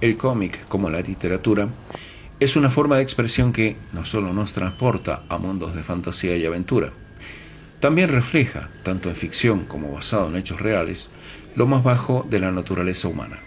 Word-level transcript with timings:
el 0.00 0.16
cómic 0.16 0.66
como 0.66 0.88
la 0.90 1.00
literatura 1.00 1.68
es 2.38 2.56
una 2.56 2.70
forma 2.70 2.96
de 2.96 3.02
expresión 3.02 3.52
que 3.52 3.76
no 3.92 4.04
solo 4.04 4.32
nos 4.32 4.54
transporta 4.54 5.24
a 5.28 5.36
mundos 5.36 5.74
de 5.74 5.82
fantasía 5.82 6.36
y 6.36 6.46
aventura, 6.46 6.90
también 7.80 8.08
refleja, 8.08 8.70
tanto 8.82 9.08
en 9.08 9.16
ficción 9.16 9.64
como 9.64 9.92
basado 9.92 10.28
en 10.28 10.36
hechos 10.36 10.60
reales, 10.60 11.10
lo 11.54 11.66
más 11.66 11.82
bajo 11.82 12.26
de 12.28 12.40
la 12.40 12.50
naturaleza 12.50 13.08
humana. 13.08 13.38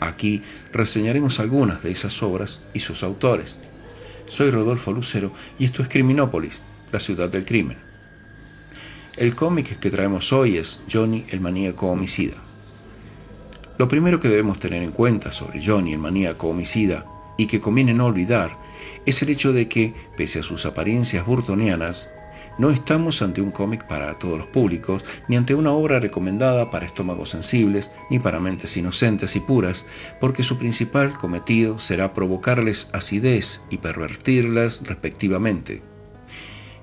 Aquí 0.00 0.42
reseñaremos 0.72 1.40
algunas 1.40 1.82
de 1.82 1.90
esas 1.90 2.22
obras 2.22 2.60
y 2.72 2.80
sus 2.80 3.02
autores. 3.02 3.56
Soy 4.28 4.50
Rodolfo 4.50 4.92
Lucero 4.92 5.32
y 5.58 5.64
esto 5.64 5.82
es 5.82 5.88
Criminópolis, 5.88 6.62
la 6.92 7.00
ciudad 7.00 7.28
del 7.28 7.44
crimen. 7.44 7.78
El 9.16 9.34
cómic 9.34 9.78
que 9.78 9.90
traemos 9.90 10.32
hoy 10.32 10.56
es 10.56 10.80
Johnny 10.90 11.26
el 11.30 11.40
maníaco 11.40 11.88
homicida. 11.88 12.36
Lo 13.80 13.88
primero 13.88 14.20
que 14.20 14.28
debemos 14.28 14.58
tener 14.58 14.82
en 14.82 14.92
cuenta 14.92 15.32
sobre 15.32 15.64
Johnny 15.64 15.94
el 15.94 15.98
maníaco 15.98 16.48
homicida 16.48 17.06
y 17.38 17.46
que 17.46 17.62
conviene 17.62 17.94
no 17.94 18.04
olvidar 18.04 18.58
es 19.06 19.22
el 19.22 19.30
hecho 19.30 19.54
de 19.54 19.68
que, 19.68 19.94
pese 20.18 20.40
a 20.40 20.42
sus 20.42 20.66
apariencias 20.66 21.24
burtonianas, 21.24 22.10
no 22.58 22.68
estamos 22.68 23.22
ante 23.22 23.40
un 23.40 23.50
cómic 23.50 23.86
para 23.86 24.18
todos 24.18 24.36
los 24.36 24.48
públicos, 24.48 25.02
ni 25.28 25.36
ante 25.36 25.54
una 25.54 25.72
obra 25.72 25.98
recomendada 25.98 26.70
para 26.70 26.84
estómagos 26.84 27.30
sensibles, 27.30 27.90
ni 28.10 28.18
para 28.18 28.38
mentes 28.38 28.76
inocentes 28.76 29.34
y 29.34 29.40
puras, 29.40 29.86
porque 30.20 30.44
su 30.44 30.58
principal 30.58 31.16
cometido 31.16 31.78
será 31.78 32.12
provocarles 32.12 32.86
acidez 32.92 33.62
y 33.70 33.78
pervertirlas 33.78 34.86
respectivamente. 34.86 35.82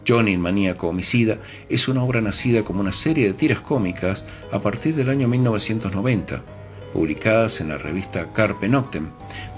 Johnny 0.07 0.33
el 0.33 0.39
maníaco 0.39 0.87
homicida 0.87 1.37
es 1.69 1.89
una 1.89 2.03
obra 2.03 2.21
nacida 2.21 2.63
como 2.63 2.79
una 2.79 2.91
serie 2.91 3.27
de 3.27 3.33
tiras 3.33 3.59
cómicas 3.59 4.25
a 4.51 4.61
partir 4.61 4.95
del 4.95 5.11
año 5.11 5.27
1990, 5.27 6.56
publicadas 6.93 7.61
en 7.61 7.69
la 7.69 7.77
revista 7.77 8.31
Carpe 8.33 8.67
Noctem, 8.67 9.09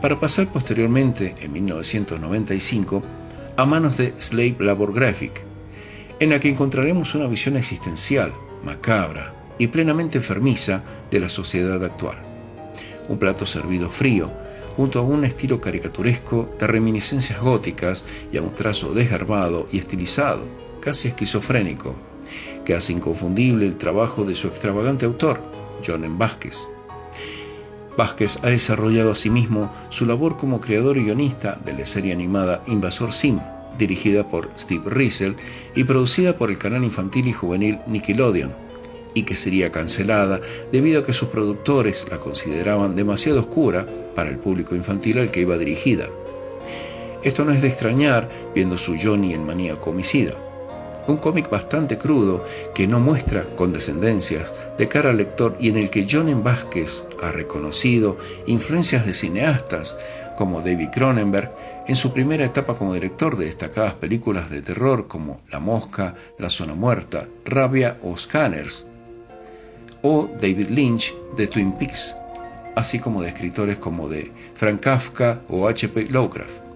para 0.02 0.20
pasar 0.20 0.48
posteriormente, 0.52 1.36
en 1.42 1.54
1995, 1.54 3.04
a 3.58 3.66
manos 3.66 3.98
de 3.98 4.14
Slave 4.20 4.58
Labor 4.60 4.94
Graphic, 4.94 5.44
en 6.20 6.30
la 6.30 6.40
que 6.40 6.50
encontraremos 6.50 7.16
una 7.16 7.28
visión 7.28 7.58
existencial, 7.58 8.34
macabra 8.64 9.34
y 9.58 9.68
plenamente 9.68 10.18
enfermiza 10.18 10.84
de 11.12 11.20
la 11.20 11.30
sociedad 11.30 11.84
actual. 11.84 12.18
Un 13.08 13.18
plato 13.18 13.46
servido 13.46 13.90
frío, 13.90 14.32
junto 14.76 15.00
a 15.00 15.02
un 15.02 15.26
estilo 15.26 15.60
caricaturesco 15.60 16.56
de 16.58 16.68
reminiscencias 16.68 17.40
góticas 17.40 18.06
y 18.32 18.38
a 18.38 18.42
un 18.42 18.54
trazo 18.54 18.94
desgarbado 18.94 19.68
y 19.72 19.80
estilizado, 19.80 20.46
casi 20.80 21.10
esquizofrénico, 21.10 21.96
que 22.64 22.76
hace 22.76 22.94
inconfundible 22.94 23.66
el 23.66 23.78
trabajo 23.78 24.24
de 24.24 24.36
su 24.36 24.48
extravagante 24.48 25.06
autor, 25.06 25.42
John 25.86 26.06
M. 26.06 26.18
Vázquez 28.00 28.40
ha 28.44 28.50
desarrollado 28.50 29.12
asimismo 29.12 29.74
su 29.90 30.06
labor 30.06 30.38
como 30.38 30.62
creador 30.62 30.96
y 30.96 31.04
guionista 31.04 31.60
de 31.66 31.74
la 31.74 31.86
serie 31.86 32.14
animada 32.14 32.64
Invasor 32.66 33.12
Sim, 33.12 33.42
dirigida 33.78 34.26
por 34.26 34.50
Steve 34.58 34.84
Riesel 34.86 35.36
y 35.76 35.84
producida 35.84 36.38
por 36.38 36.50
el 36.50 36.58
canal 36.58 36.86
infantil 36.86 37.28
y 37.28 37.34
juvenil 37.34 37.80
Nickelodeon, 37.88 38.54
y 39.14 39.24
que 39.24 39.36
sería 39.36 39.74
cancelada 39.74 40.40
debido 40.72 41.02
a 41.02 41.06
que 41.06 41.12
sus 41.12 41.28
productores 41.28 42.08
la 42.10 42.20
consideraban 42.20 42.96
demasiado 42.96 43.42
oscura 43.42 43.86
para 44.16 44.30
el 44.30 44.38
público 44.38 44.76
infantil 44.76 45.20
al 45.20 45.30
que 45.30 45.42
iba 45.42 45.58
dirigida. 45.58 46.08
Esto 47.22 47.44
no 47.44 47.52
es 47.52 47.62
de 47.62 47.68
extrañar 47.68 48.30
viendo 48.56 48.78
su 48.78 48.96
Johnny 48.98 49.34
en 49.34 49.46
maníaco 49.46 49.90
homicida, 49.90 50.36
un 51.10 51.18
cómic 51.18 51.50
bastante 51.50 51.98
crudo 51.98 52.46
que 52.74 52.88
no 52.88 53.00
muestra 53.00 53.56
condescendencias 53.56 54.52
de 54.78 54.88
cara 54.88 55.10
al 55.10 55.18
lector 55.18 55.56
y 55.60 55.70
en 55.70 55.78
el 55.78 55.90
que 55.90 56.08
John 56.10 56.44
Vázquez 56.44 57.06
ha 57.22 57.32
reconocido 57.32 58.18
influencias 58.48 59.06
de 59.06 59.14
cineastas 59.14 59.96
como 60.38 60.62
David 60.62 60.90
Cronenberg 60.94 61.52
en 61.88 61.96
su 61.96 62.14
primera 62.14 62.46
etapa 62.46 62.76
como 62.76 62.94
director 62.94 63.36
de 63.36 63.46
destacadas 63.46 63.96
películas 63.96 64.50
de 64.50 64.62
terror 64.62 65.08
como 65.08 65.42
La 65.50 65.60
Mosca, 65.60 66.16
La 66.38 66.50
Zona 66.50 66.76
Muerta, 66.76 67.28
Rabia 67.46 67.98
o 68.04 68.16
Scanners, 68.16 68.86
o 70.02 70.30
David 70.40 70.70
Lynch 70.70 71.14
de 71.36 71.48
Twin 71.48 71.74
Peaks, 71.74 72.16
así 72.76 73.00
como 73.00 73.22
de 73.22 73.30
escritores 73.30 73.78
como 73.78 74.08
de 74.08 74.32
Frank 74.54 74.82
Kafka 74.82 75.42
o 75.50 75.68
H.P. 75.68 76.10
Lovecraft. 76.10 76.69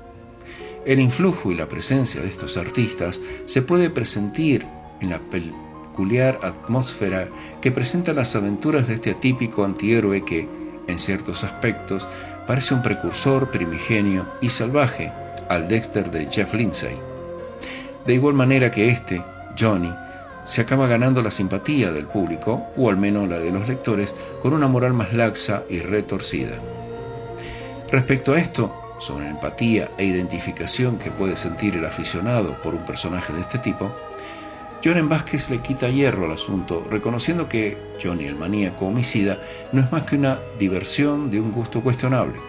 El 0.86 1.00
influjo 1.00 1.50
y 1.52 1.56
la 1.56 1.68
presencia 1.70 2.22
de 2.22 2.28
estos 2.28 2.58
artistas 2.58 3.22
se 3.46 3.62
puede 3.62 3.90
presentir 3.90 4.68
en 5.00 5.12
la 5.12 5.20
peculiar 5.20 6.40
atmósfera 6.44 7.30
que 7.62 7.72
presenta 7.72 8.14
las 8.14 8.36
aventuras 8.36 8.88
de 8.88 8.96
este 8.96 9.12
atípico 9.12 9.64
antihéroe 9.64 10.26
que, 10.26 10.50
en 10.88 11.00
ciertos 11.00 11.46
aspectos, 11.46 12.06
parece 12.48 12.74
un 12.74 12.82
precursor 12.82 13.50
primigenio 13.50 14.28
y 14.42 14.50
salvaje 14.50 15.14
al 15.50 15.70
Dexter 15.70 16.12
de 16.12 16.28
Jeff 16.30 16.54
Lindsay. 16.54 16.98
De 18.06 18.14
igual 18.14 18.34
manera 18.34 18.70
que 18.70 18.90
este, 18.90 19.24
Johnny, 19.58 19.94
se 20.44 20.60
acaba 20.60 20.88
ganando 20.88 21.22
la 21.22 21.32
simpatía 21.32 21.94
del 21.94 22.08
público, 22.08 22.68
o 22.76 22.90
al 22.90 22.98
menos 22.98 23.30
la 23.30 23.40
de 23.40 23.52
los 23.52 23.70
lectores, 23.70 24.14
con 24.42 24.54
una 24.54 24.68
moral 24.68 24.94
más 24.94 25.14
laxa 25.14 25.64
y 25.70 25.80
retorcida. 25.80 26.60
Respecto 27.90 28.34
a 28.34 28.40
esto, 28.40 28.83
sobre 29.03 29.25
la 29.25 29.31
empatía 29.31 29.91
e 29.97 30.06
identificación 30.06 30.97
que 30.97 31.12
puede 31.12 31.36
sentir 31.36 31.75
el 31.75 31.86
aficionado 31.86 32.62
por 32.62 32.74
un 32.74 32.86
personaje 32.86 33.34
de 33.34 33.41
este 33.41 33.58
tipo, 33.58 33.91
John 34.84 35.09
Vázquez 35.09 35.50
le 35.50 35.59
quita 35.59 35.90
hierro 35.90 36.25
al 36.25 36.31
asunto, 36.31 36.86
reconociendo 36.90 37.50
que 37.50 37.78
Johnny 38.02 38.25
el 38.25 38.36
maníaco 38.36 38.86
homicida 38.86 39.40
no 39.74 39.81
es 39.81 39.92
más 39.92 40.03
que 40.03 40.16
una 40.16 40.40
diversión 40.58 41.30
de 41.30 41.42
un 41.42 41.52
gusto 41.52 41.81
cuestionable. 41.81 42.40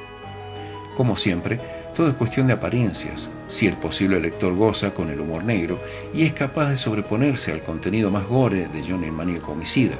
Como 0.97 1.16
siempre, 1.16 1.60
todo 1.94 2.09
es 2.09 2.14
cuestión 2.14 2.47
de 2.47 2.53
apariencias, 2.53 3.31
si 3.48 3.66
el 3.66 3.76
posible 3.76 4.20
lector 4.20 4.54
goza 4.54 4.94
con 4.94 5.10
el 5.10 5.20
humor 5.20 5.44
negro 5.44 5.81
y 6.12 6.22
es 6.22 6.32
capaz 6.32 6.70
de 6.70 6.76
sobreponerse 6.76 7.50
al 7.50 7.62
contenido 7.62 8.12
más 8.12 8.26
gore 8.26 8.69
de 8.69 8.82
Johnny 8.82 9.06
el 9.06 9.12
maníaco 9.12 9.53
homicida, 9.53 9.97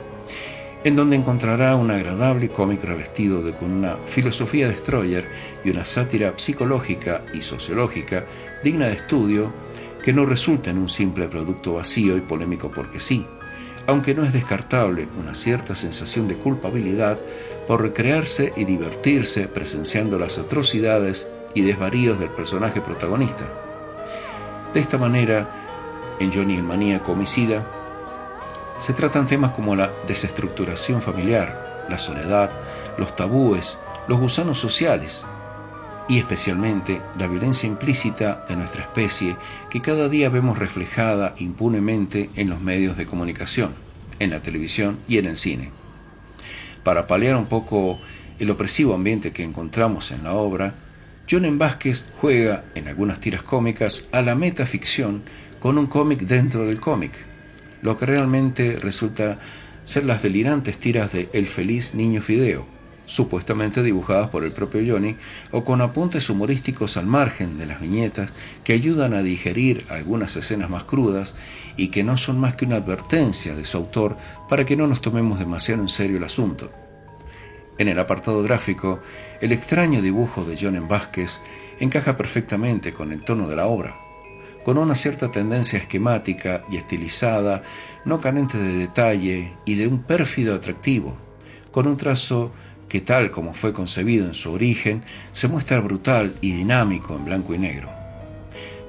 en 0.84 0.97
donde 0.97 1.17
encontrará 1.17 1.77
un 1.77 1.91
agradable 1.91 2.50
cómic 2.50 2.84
revestido 2.84 3.43
de 3.43 3.55
con 3.55 3.72
una 3.72 3.97
filosofía 4.05 4.69
destroyer 4.69 5.27
y 5.65 5.71
una 5.71 5.83
sátira 5.83 6.34
psicológica 6.37 7.25
y 7.33 7.41
sociológica 7.41 8.27
digna 8.62 8.89
de 8.89 8.93
estudio 8.93 9.53
que 10.03 10.12
no 10.12 10.27
resulta 10.27 10.71
en 10.71 10.77
un 10.77 10.91
simple 10.91 11.27
producto 11.27 11.73
vacío 11.73 12.19
y 12.19 12.21
polémico 12.21 12.71
porque 12.71 12.99
sí, 12.99 13.27
aunque 13.87 14.15
no 14.15 14.25
es 14.25 14.34
descartable 14.34 15.09
una 15.17 15.34
cierta 15.34 15.75
sensación 15.75 16.28
de 16.28 16.37
culpabilidad 16.37 17.19
por 17.67 17.81
recrearse 17.81 18.53
y 18.55 18.67
divertirse 18.67 19.49
presenciando 19.49 20.19
las 20.19 20.37
atrocidades 20.37 21.28
y 21.55 21.62
desvaríos 21.62 22.19
del 22.19 22.31
personaje 22.31 22.83
protagonista. 22.83 23.50
De 24.75 24.81
esta 24.81 24.99
manera, 24.99 25.49
en 26.21 26.31
Johnny 26.31 26.56
el 26.56 26.62
maníaco 26.62 27.12
homicida, 27.12 27.65
se 28.79 28.93
tratan 28.93 29.27
temas 29.27 29.53
como 29.53 29.77
la 29.77 29.93
desestructuración 30.07 31.01
familiar, 31.01 31.87
la 31.89 31.99
soledad, 31.99 32.51
los 32.99 33.15
tabúes, 33.15 33.79
los 34.09 34.19
gusanos 34.19 34.59
sociales, 34.59 35.27
y 36.09 36.19
especialmente 36.19 37.01
la 37.19 37.29
violencia 37.29 37.69
implícita 37.69 38.45
de 38.49 38.57
nuestra 38.57 38.83
especie 38.83 39.37
que 39.71 39.81
cada 39.81 40.09
día 40.09 40.29
vemos 40.29 40.59
reflejada 40.59 41.35
impunemente 41.39 42.31
en 42.37 42.51
los 42.51 42.61
medios 42.61 42.97
de 42.97 43.07
comunicación, 43.07 43.75
en 44.19 44.31
la 44.31 44.41
televisión 44.41 44.99
y 45.09 45.19
en 45.19 45.27
el 45.27 45.37
cine. 45.37 45.71
Para 46.83 47.06
paliar 47.06 47.37
un 47.37 47.47
poco 47.47 47.99
el 48.39 48.51
opresivo 48.51 48.95
ambiente 48.95 49.33
que 49.33 49.45
encontramos 49.45 50.11
en 50.11 50.25
la 50.25 50.35
obra, 50.35 50.75
John 51.31 51.59
Vázquez 51.59 52.05
juega 52.21 52.65
en 52.75 52.89
algunas 52.89 53.21
tiras 53.21 53.43
cómicas 53.43 54.09
a 54.12 54.21
la 54.21 54.35
metaficción 54.35 55.23
con 55.59 55.79
un 55.79 55.87
cómic 55.87 56.21
dentro 56.21 56.67
del 56.67 56.81
cómic, 56.81 57.12
lo 57.84 57.99
que 57.99 58.06
realmente 58.06 58.78
resulta 58.81 59.39
ser 59.84 60.06
las 60.06 60.22
delirantes 60.22 60.78
tiras 60.78 61.12
de 61.12 61.28
El 61.34 61.47
feliz 61.47 61.95
niño 61.95 62.22
Fideo, 62.22 62.65
supuestamente 63.05 63.83
dibujadas 63.83 64.31
por 64.31 64.43
el 64.43 64.53
propio 64.53 64.81
Johnny, 64.91 65.17
o 65.50 65.64
con 65.64 65.82
apuntes 65.82 66.31
humorísticos 66.31 66.97
al 66.97 67.05
margen 67.05 67.58
de 67.58 67.67
las 67.67 67.82
viñetas 67.82 68.31
que 68.64 68.73
ayudan 68.73 69.12
a 69.12 69.23
digerir 69.23 69.85
algunas 69.91 70.35
escenas 70.35 70.70
más 70.70 70.85
crudas 70.85 71.37
y 71.76 71.88
que 71.88 72.05
no 72.05 72.17
son 72.17 72.41
más 72.41 72.56
que 72.56 72.64
una 72.64 72.76
advertencia 72.76 73.55
de 73.55 73.67
su 73.67 73.76
autor 73.76 74.17
para 74.49 74.64
que 74.64 74.76
no 74.76 74.87
nos 74.87 75.03
tomemos 75.03 75.38
demasiado 75.38 75.82
en 75.82 75.91
serio 75.91 76.17
el 76.17 76.25
asunto. 76.25 76.73
En 77.76 77.88
el 77.88 77.99
apartado 77.99 78.43
gráfico, 78.43 79.00
el 79.43 79.53
extraño 79.53 80.00
dibujo 80.00 80.47
de 80.47 80.56
John 80.58 80.88
Vázquez 80.88 81.43
encaja 81.81 82.17
perfectamente 82.17 82.94
con 82.94 83.12
el 83.12 83.23
tono 83.25 83.47
de 83.47 83.56
la 83.56 83.67
obra, 83.67 84.04
con 84.64 84.78
una 84.78 84.94
cierta 84.94 85.31
tendencia 85.31 85.78
esquemática 85.78 86.64
y 86.70 86.76
estilizada, 86.76 87.62
no 88.05 88.20
carente 88.20 88.58
de 88.58 88.78
detalle 88.78 89.52
y 89.64 89.75
de 89.75 89.87
un 89.87 90.02
pérfido 90.02 90.55
atractivo, 90.55 91.16
con 91.70 91.87
un 91.87 91.96
trazo 91.96 92.50
que 92.88 93.00
tal 93.00 93.31
como 93.31 93.55
fue 93.55 93.72
concebido 93.72 94.26
en 94.26 94.34
su 94.34 94.52
origen, 94.52 95.02
se 95.32 95.49
muestra 95.49 95.81
brutal 95.81 96.34
y 96.40 96.52
dinámico 96.52 97.14
en 97.14 97.25
blanco 97.25 97.55
y 97.55 97.58
negro. 97.58 97.90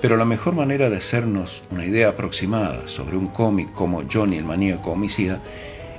Pero 0.02 0.18
la 0.18 0.26
mejor 0.26 0.56
manera 0.56 0.90
de 0.90 0.98
hacernos 0.98 1.64
una 1.72 1.86
idea 1.86 2.10
aproximada 2.10 2.88
sobre 2.88 3.18
un 3.18 3.28
cómic 3.28 3.72
como 3.74 4.04
Johnny 4.12 4.38
el 4.38 4.46
maníaco 4.46 4.92
homicida 4.92 5.42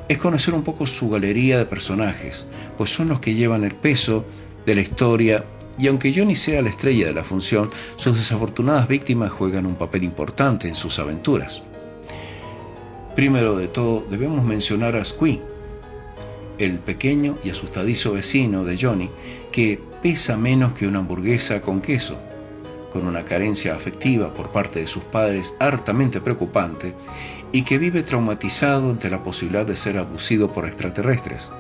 es 0.09 0.19
conocer 0.19 0.55
un 0.55 0.63
poco 0.63 0.87
su 0.87 1.11
galería 1.11 1.59
de 1.59 1.67
personajes, 1.67 2.47
pues 2.77 2.91
son 2.91 3.09
los 3.09 3.21
que 3.21 3.35
llevan 3.35 3.65
el 3.65 3.75
peso 3.75 4.25
de 4.65 4.75
la 4.75 4.81
historia 4.81 5.45
y 5.79 5.87
aunque 5.89 6.13
Johnny 6.15 6.35
sea 6.35 6.63
la 6.63 6.71
estrella 6.71 7.07
de 7.07 7.15
la 7.15 7.25
función, 7.25 7.71
sus 7.97 8.17
desafortunadas 8.17 8.89
víctimas 8.89 9.33
juegan 9.33 9.67
un 9.67 9.77
papel 9.77 10.05
importante 10.05 10.69
en 10.69 10.75
sus 10.75 10.99
aventuras. 10.99 11.63
Primero 13.15 13.57
de 13.57 13.69
todo, 13.69 14.05
debemos 14.11 14.45
mencionar 14.45 14.97
a 14.97 15.05
Squee, 15.05 15.41
el 16.59 16.79
pequeño 16.79 17.39
y 17.45 17.51
asustadizo 17.51 18.13
vecino 18.13 18.65
de 18.65 18.79
Johnny, 18.79 19.11
que 19.53 19.81
pesa 20.03 20.37
menos 20.37 20.73
que 20.73 20.87
una 20.87 21.01
hamburguesa 21.01 21.61
con 21.61 21.81
queso, 21.81 22.19
con 22.93 23.07
una 23.07 23.25
carencia 23.25 23.75
afectiva 23.75 24.33
por 24.33 24.51
parte 24.53 24.81
de 24.81 24.87
sus 24.87 25.03
padres 25.05 25.55
hartamente 25.61 26.21
preocupante 26.21 26.95
y 27.53 27.63
que 27.63 27.79
vive 27.79 28.03
traumatizado 28.03 28.91
ante 28.91 29.11
la 29.11 29.23
posibilidad 29.23 29.67
de 29.67 29.77
ser 29.77 29.99
abusado 29.99 30.53
por 30.53 30.67
extraterrestres. 30.67 31.51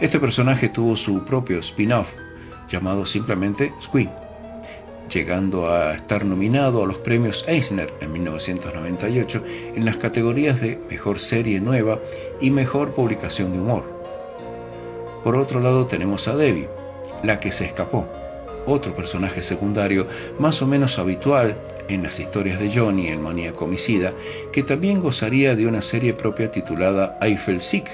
Este 0.00 0.20
personaje 0.20 0.68
tuvo 0.68 0.96
su 0.96 1.24
propio 1.24 1.58
spin-off, 1.58 2.14
llamado 2.68 3.06
simplemente 3.06 3.72
Squee, 3.80 4.10
llegando 5.12 5.68
a 5.68 5.94
estar 5.94 6.24
nominado 6.24 6.82
a 6.82 6.86
los 6.86 6.98
premios 6.98 7.44
Eisner 7.48 7.92
en 8.00 8.12
1998 8.12 9.44
en 9.74 9.84
las 9.84 9.96
categorías 9.96 10.60
de 10.60 10.78
Mejor 10.90 11.18
Serie 11.18 11.60
Nueva 11.60 12.00
y 12.40 12.50
Mejor 12.50 12.94
Publicación 12.94 13.52
de 13.52 13.60
Humor. 13.60 13.84
Por 15.22 15.36
otro 15.36 15.60
lado 15.60 15.86
tenemos 15.86 16.28
a 16.28 16.36
Debbie, 16.36 16.68
la 17.22 17.38
que 17.38 17.52
se 17.52 17.64
escapó, 17.64 18.08
otro 18.66 18.94
personaje 18.94 19.42
secundario 19.42 20.06
más 20.38 20.60
o 20.62 20.66
menos 20.66 20.98
habitual 20.98 21.56
en 21.88 22.02
las 22.02 22.18
historias 22.18 22.58
de 22.58 22.76
Johnny, 22.76 23.08
el 23.08 23.20
maníaco 23.20 23.64
homicida, 23.64 24.12
que 24.52 24.62
también 24.62 25.00
gozaría 25.00 25.54
de 25.54 25.66
una 25.66 25.82
serie 25.82 26.14
propia 26.14 26.50
titulada 26.50 27.16
Eiffel 27.20 27.60
Sick, 27.60 27.88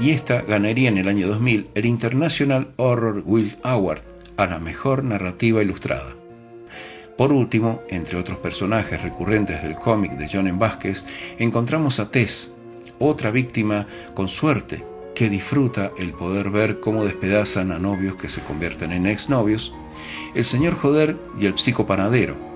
y 0.00 0.10
esta 0.10 0.42
ganaría 0.42 0.88
en 0.88 0.98
el 0.98 1.08
año 1.08 1.26
2000 1.28 1.68
el 1.74 1.86
International 1.86 2.72
Horror 2.76 3.24
Guild 3.26 3.56
Award 3.62 4.02
a 4.36 4.46
la 4.46 4.58
mejor 4.58 5.02
narrativa 5.02 5.62
ilustrada. 5.62 6.14
Por 7.16 7.32
último, 7.32 7.82
entre 7.88 8.16
otros 8.16 8.38
personajes 8.38 9.02
recurrentes 9.02 9.62
del 9.62 9.74
cómic 9.74 10.12
de 10.12 10.28
John 10.32 10.46
M. 10.46 10.58
Encontramos 11.38 11.98
a 11.98 12.10
Tess, 12.10 12.52
otra 13.00 13.32
víctima 13.32 13.86
con 14.14 14.28
suerte 14.28 14.84
que 15.16 15.28
disfruta 15.28 15.90
el 15.98 16.12
poder 16.12 16.50
ver 16.50 16.78
cómo 16.78 17.04
despedazan 17.04 17.72
a 17.72 17.80
novios 17.80 18.14
que 18.14 18.28
se 18.28 18.40
convierten 18.42 18.92
en 18.92 19.06
exnovios, 19.06 19.74
el 20.36 20.44
señor 20.44 20.76
Joder 20.76 21.16
y 21.40 21.46
el 21.46 21.58
psicopanadero, 21.58 22.47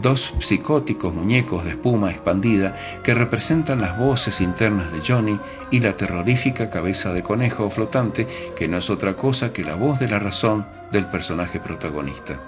dos 0.00 0.34
psicóticos 0.38 1.14
muñecos 1.14 1.64
de 1.64 1.70
espuma 1.70 2.10
expandida 2.10 2.76
que 3.02 3.14
representan 3.14 3.80
las 3.80 3.98
voces 3.98 4.40
internas 4.40 4.92
de 4.92 5.00
Johnny 5.00 5.38
y 5.70 5.80
la 5.80 5.96
terrorífica 5.96 6.70
cabeza 6.70 7.12
de 7.12 7.22
conejo 7.22 7.70
flotante 7.70 8.26
que 8.56 8.68
no 8.68 8.78
es 8.78 8.90
otra 8.90 9.14
cosa 9.14 9.52
que 9.52 9.64
la 9.64 9.74
voz 9.74 9.98
de 9.98 10.08
la 10.08 10.18
razón 10.18 10.66
del 10.90 11.06
personaje 11.06 11.60
protagonista. 11.60 12.40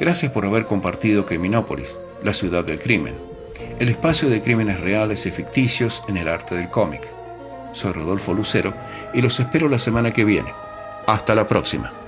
Gracias 0.00 0.32
por 0.32 0.44
haber 0.44 0.64
compartido 0.64 1.26
Criminópolis, 1.26 1.96
la 2.22 2.32
ciudad 2.32 2.64
del 2.64 2.78
crimen, 2.78 3.16
el 3.78 3.88
espacio 3.88 4.28
de 4.28 4.40
crímenes 4.40 4.80
reales 4.80 5.26
y 5.26 5.30
ficticios 5.30 6.02
en 6.08 6.16
el 6.16 6.28
arte 6.28 6.54
del 6.54 6.70
cómic. 6.70 7.02
Soy 7.72 7.92
Rodolfo 7.92 8.32
Lucero 8.32 8.72
y 9.12 9.22
los 9.22 9.38
espero 9.40 9.68
la 9.68 9.78
semana 9.78 10.12
que 10.12 10.24
viene. 10.24 10.52
Hasta 11.06 11.34
la 11.34 11.46
próxima. 11.46 12.07